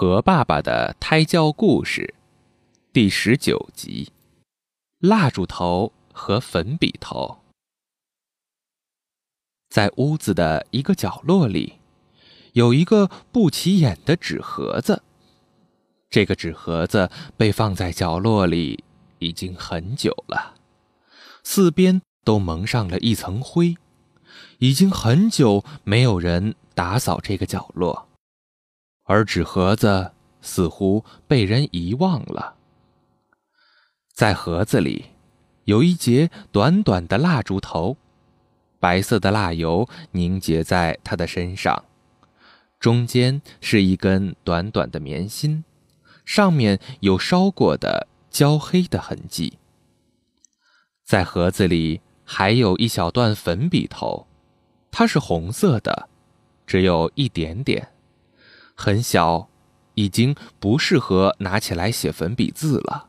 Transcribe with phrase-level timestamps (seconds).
[0.00, 2.14] 和爸爸的胎教故事，
[2.92, 4.12] 第十九集：
[5.00, 7.38] 蜡烛头和粉笔头。
[9.68, 11.80] 在屋子的一个角落里，
[12.52, 15.02] 有一个不起眼的纸盒子。
[16.08, 18.84] 这个纸盒子被放在角落里
[19.18, 20.54] 已经很久了，
[21.42, 23.76] 四边都蒙上了一层灰，
[24.58, 28.07] 已经很久没有人打扫这个角落，
[29.08, 30.12] 而纸盒子
[30.42, 32.56] 似乎被人遗忘了。
[34.12, 35.06] 在盒子里，
[35.64, 37.96] 有一节短短的蜡烛头。
[38.78, 41.84] 白色的蜡油凝结在他的身上，
[42.78, 45.64] 中间是一根短短的棉芯，
[46.26, 49.58] 上面有烧过的焦黑的痕迹。
[51.02, 54.26] 在盒子里还有一小段粉笔头，
[54.90, 56.08] 它是红色的，
[56.66, 57.88] 只有一点点，
[58.80, 59.48] 很小，
[59.94, 63.08] 已经不适合拿起来写粉笔字了。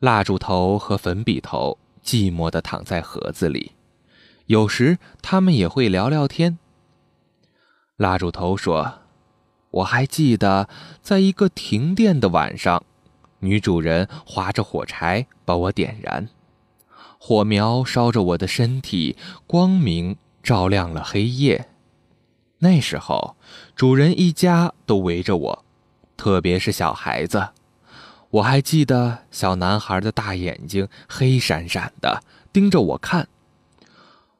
[0.00, 3.72] 蜡烛头和粉笔头寂寞地躺在盒子里。
[4.46, 6.58] 有时他们也会聊聊天。
[7.96, 8.98] 蜡烛头说
[9.70, 10.68] ：“我还记得，
[11.00, 12.82] 在一个停电的晚上，
[13.38, 16.28] 女主人划着火柴把我点燃，
[17.20, 21.68] 火苗烧着我的身体，光明照亮了黑夜。
[22.58, 23.36] 那时候，
[23.74, 25.64] 主人一家都围着我，
[26.16, 27.48] 特别是小孩子。
[28.30, 33.28] 我还记得小男孩的大眼睛黑闪闪的盯着我看。”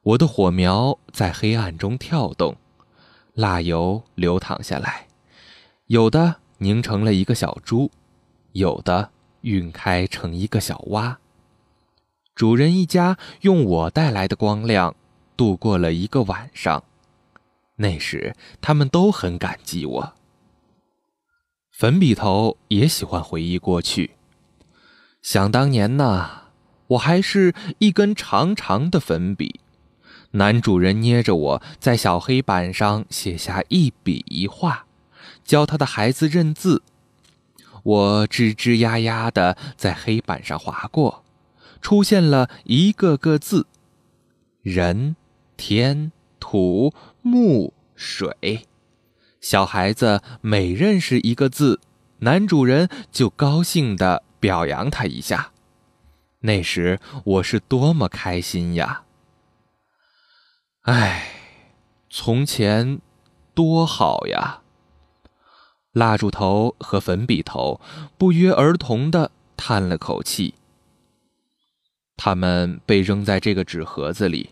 [0.03, 2.57] 我的火苗在黑暗中跳动，
[3.35, 5.09] 蜡油流淌下来，
[5.87, 7.91] 有的凝成了一个小珠，
[8.53, 11.17] 有的晕开成一个小洼。
[12.37, 14.95] 主人一家用我带来的光亮
[15.37, 16.85] 度过了一个晚上，
[17.77, 20.15] 那时他们都很感激我。
[21.71, 24.13] 粉笔头也喜欢回忆过去，
[25.21, 26.45] 想当年呢，
[26.89, 29.61] 我还是一根长长的粉笔。
[30.33, 34.87] 男主人捏着我在小黑板上写下一笔一画，
[35.45, 36.83] 教他的孩子认字。
[37.83, 41.25] 我吱吱呀呀的在黑板上划过，
[41.81, 43.67] 出现了一个个字：
[44.63, 45.15] 人、
[45.57, 46.11] 天、
[46.41, 46.93] 土、
[47.27, 48.69] 木、水。
[49.41, 51.81] 小孩子每认识一个字，
[52.21, 55.51] 男主人就高兴的表扬他一下。
[56.43, 59.03] 那时我是多么开心呀！
[60.83, 61.33] 唉，
[62.09, 63.01] 从前
[63.55, 64.63] 多好呀！
[65.91, 67.81] 蜡烛头和粉笔头
[68.17, 70.55] 不约而同的叹了口气。
[72.17, 74.51] 他们被扔在这个纸盒子里，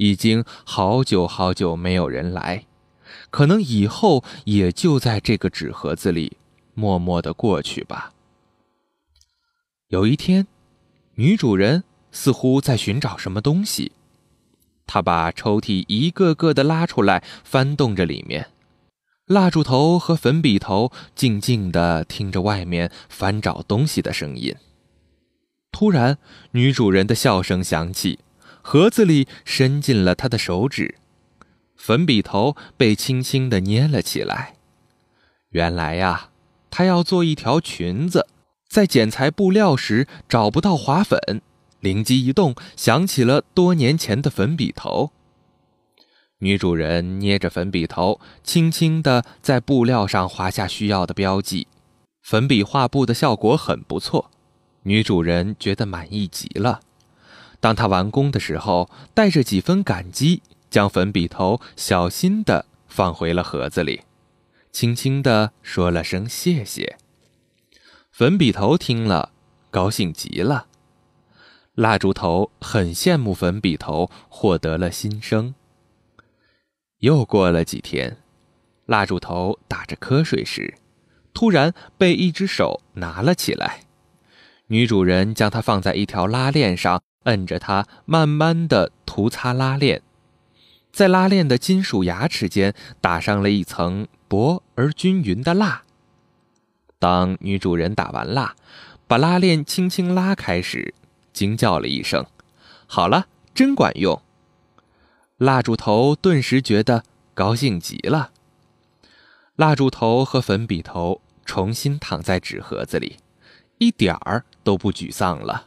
[0.00, 2.64] 已经好久好久没有人来，
[3.28, 6.38] 可能以后也就在这个纸盒子里
[6.72, 8.14] 默默的过去吧。
[9.88, 10.46] 有一天，
[11.16, 13.92] 女主人似乎在寻找什么东西。
[14.86, 18.48] 她把抽屉一个个的拉出来，翻动着里面。
[19.26, 24.56] 蜡烛头和粉笔头静静地听着外面翻找东西的声音。
[25.70, 26.16] 突然，
[26.52, 28.18] 女主人的笑声响起，
[28.72, 30.94] 盒子里伸进了她的手指，
[31.74, 34.54] 粉笔头被轻轻地捏了起来。
[35.48, 36.28] 原来呀，
[36.70, 38.28] 她要做一条裙子，
[38.68, 41.42] 在剪裁布料时找不到划粉。
[41.80, 45.10] 灵机一动，想起了多年前的粉笔头。
[46.38, 51.66] 女主人捏着粉笔头，轻轻地在布料上划下需要的标记。
[52.22, 54.30] 粉笔画布的效果很不错，
[54.84, 56.78] 女主人觉得满意极了。
[57.60, 64.00] 当他完工的时候，带着几分感激，将粉笔头小心地放回了盒子里，
[64.72, 66.96] 轻轻地说了声谢谢。
[68.10, 69.32] 粉笔头听了，
[69.70, 70.66] 高兴极了。
[71.74, 75.54] 蜡烛头很羡慕粉笔头获得了新生。
[76.98, 78.18] 又过了几天，
[78.86, 80.74] 蜡烛头打着瞌睡时，
[81.32, 83.80] 突然被一只手拿了起来。
[84.66, 90.02] 女主人将它放在一条拉链上，摁着它，慢慢的涂擦拉链，
[90.92, 95.82] 在拉链的金属牙齿间打上了一层薄而均匀的蜡。
[96.98, 98.54] 当女主人打完蜡，
[99.06, 100.94] 把拉链轻轻拉开时，
[101.32, 102.24] 惊叫了一声
[102.86, 104.20] ：“好了，真管用！”
[105.38, 108.32] 蜡烛头顿时觉得高兴极了。
[109.56, 113.16] 蜡烛头和粉笔头重新躺在纸盒子里，
[113.78, 115.66] 一点儿都不沮丧了。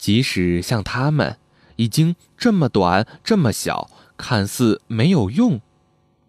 [0.00, 1.36] 即使像他们，
[1.76, 5.60] 已经这么短、这么小，看似没有用，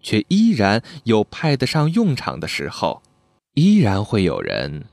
[0.01, 3.01] 却依然有派得上用场的时候，
[3.53, 4.83] 依然会有人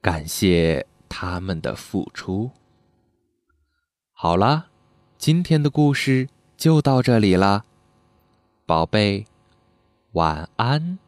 [0.00, 2.50] 感谢他们的付出。
[4.12, 4.68] 好了，
[5.18, 7.66] 今天的故事就到这里了，
[8.64, 9.26] 宝贝，
[10.12, 10.98] 晚安。